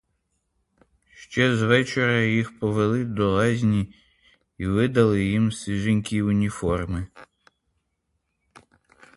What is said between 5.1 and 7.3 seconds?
їм свіженькі уніформи.